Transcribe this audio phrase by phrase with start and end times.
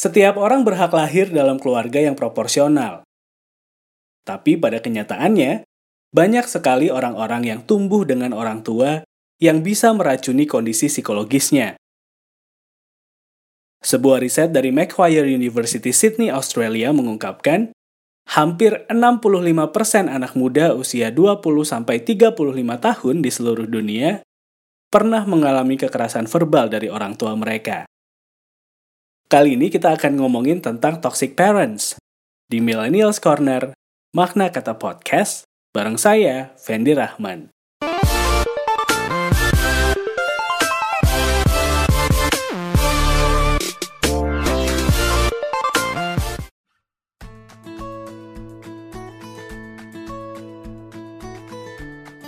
[0.00, 3.04] Setiap orang berhak lahir dalam keluarga yang proporsional.
[4.24, 5.68] Tapi pada kenyataannya,
[6.16, 9.04] banyak sekali orang-orang yang tumbuh dengan orang tua
[9.44, 11.76] yang bisa meracuni kondisi psikologisnya.
[13.84, 17.68] Sebuah riset dari Macquarie University Sydney, Australia mengungkapkan,
[18.32, 24.24] hampir 65% anak muda usia 20-35 tahun di seluruh dunia
[24.88, 27.89] pernah mengalami kekerasan verbal dari orang tua mereka.
[29.30, 31.94] Kali ini kita akan ngomongin tentang toxic parents
[32.50, 33.70] di Millennials Corner,
[34.10, 37.46] makna kata podcast, bareng saya, Fendi Rahman.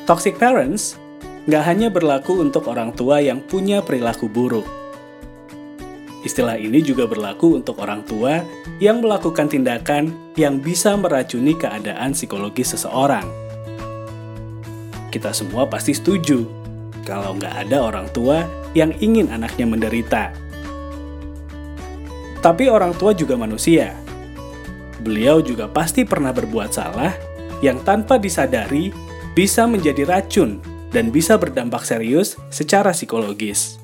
[0.06, 0.94] Toxic parents
[1.50, 4.81] nggak hanya berlaku untuk orang tua yang punya perilaku buruk,
[6.22, 8.46] Istilah ini juga berlaku untuk orang tua
[8.78, 13.26] yang melakukan tindakan yang bisa meracuni keadaan psikologis seseorang.
[15.10, 16.46] Kita semua pasti setuju
[17.02, 20.24] kalau nggak ada orang tua yang ingin anaknya menderita.
[22.38, 23.94] Tapi orang tua juga manusia.
[25.02, 27.10] Beliau juga pasti pernah berbuat salah
[27.62, 28.94] yang tanpa disadari
[29.34, 30.62] bisa menjadi racun
[30.94, 33.82] dan bisa berdampak serius secara psikologis.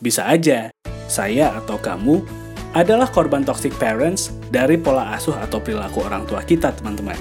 [0.00, 0.72] Bisa aja
[1.10, 2.22] saya atau kamu
[2.70, 7.18] adalah korban toxic parents dari pola asuh atau perilaku orang tua kita, teman-teman.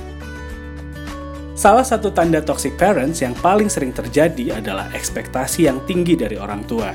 [1.57, 6.63] Salah satu tanda toxic parents yang paling sering terjadi adalah ekspektasi yang tinggi dari orang
[6.63, 6.93] tua.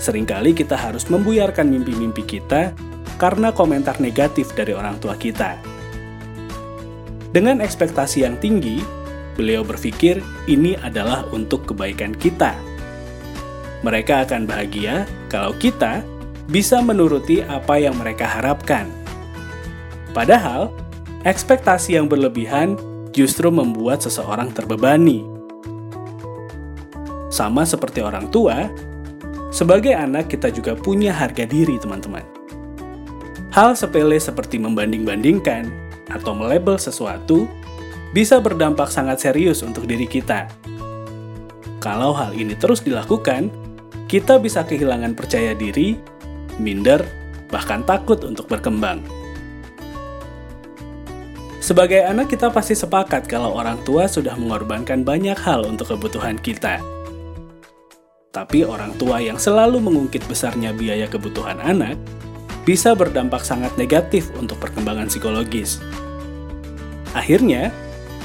[0.00, 2.72] Seringkali kita harus membuyarkan mimpi-mimpi kita
[3.20, 5.60] karena komentar negatif dari orang tua kita.
[7.30, 8.82] Dengan ekspektasi yang tinggi,
[9.38, 10.18] beliau berpikir
[10.50, 12.58] ini adalah untuk kebaikan kita
[13.80, 16.04] mereka akan bahagia kalau kita
[16.50, 18.90] bisa menuruti apa yang mereka harapkan.
[20.10, 20.74] Padahal,
[21.22, 22.74] ekspektasi yang berlebihan
[23.14, 25.22] justru membuat seseorang terbebani.
[27.30, 28.66] Sama seperti orang tua,
[29.54, 32.26] sebagai anak kita juga punya harga diri, teman-teman.
[33.50, 35.70] Hal sepele seperti membanding-bandingkan
[36.10, 37.46] atau melabel sesuatu
[38.10, 40.50] bisa berdampak sangat serius untuk diri kita.
[41.78, 43.50] Kalau hal ini terus dilakukan,
[44.10, 45.94] kita bisa kehilangan percaya diri,
[46.58, 47.06] minder,
[47.46, 49.06] bahkan takut untuk berkembang.
[51.62, 56.82] Sebagai anak, kita pasti sepakat kalau orang tua sudah mengorbankan banyak hal untuk kebutuhan kita.
[58.34, 61.94] Tapi orang tua yang selalu mengungkit besarnya biaya kebutuhan anak
[62.66, 65.78] bisa berdampak sangat negatif untuk perkembangan psikologis.
[67.14, 67.70] Akhirnya,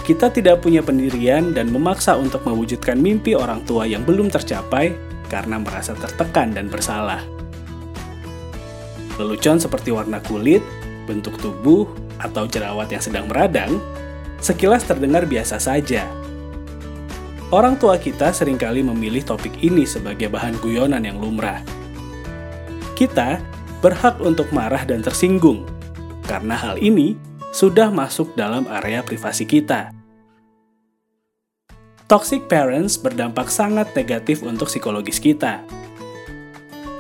[0.02, 5.62] kita tidak punya pendirian dan memaksa untuk mewujudkan mimpi orang tua yang belum tercapai karena
[5.62, 7.24] merasa tertekan dan bersalah.
[9.16, 10.60] Lelucon seperti warna kulit,
[11.08, 11.88] bentuk tubuh,
[12.20, 13.80] atau jerawat yang sedang meradang,
[14.44, 16.04] sekilas terdengar biasa saja.
[17.54, 21.64] Orang tua kita sering kali memilih topik ini sebagai bahan guyonan yang lumrah.
[22.98, 23.40] Kita
[23.80, 25.64] berhak untuk marah dan tersinggung,
[26.28, 27.16] karena hal ini
[27.56, 29.96] sudah masuk dalam area privasi kita.
[32.16, 35.68] Toxic parents berdampak sangat negatif untuk psikologis kita.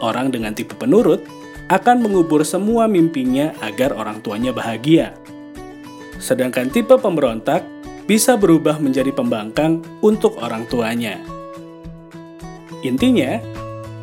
[0.03, 1.23] Orang dengan tipe penurut
[1.71, 5.15] akan mengubur semua mimpinya agar orang tuanya bahagia.
[6.19, 7.63] Sedangkan tipe pemberontak
[8.03, 11.15] bisa berubah menjadi pembangkang untuk orang tuanya.
[12.83, 13.39] Intinya,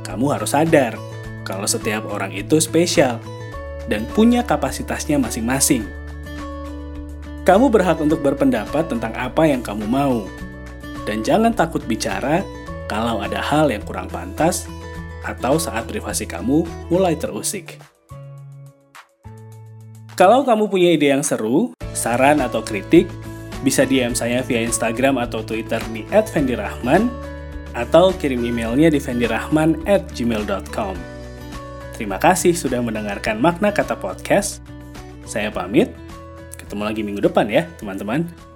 [0.09, 0.97] kamu harus sadar
[1.45, 3.21] kalau setiap orang itu spesial
[3.85, 5.85] dan punya kapasitasnya masing-masing.
[7.45, 10.25] Kamu berhak untuk berpendapat tentang apa yang kamu mau
[11.09, 12.43] dan jangan takut bicara
[12.87, 14.69] kalau ada hal yang kurang pantas
[15.23, 17.79] atau saat privasi kamu mulai terusik.
[20.13, 23.09] Kalau kamu punya ide yang seru, saran atau kritik,
[23.65, 27.09] bisa DM saya via Instagram atau Twitter di @fendirahman
[27.73, 30.95] atau kirim emailnya di fendirahman@gmail.com.
[31.97, 34.61] Terima kasih sudah mendengarkan makna kata podcast.
[35.25, 35.95] Saya pamit.
[36.61, 38.52] Ketemu lagi minggu depan ya, teman-teman.